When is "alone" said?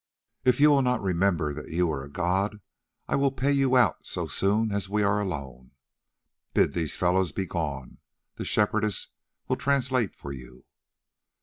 5.21-5.73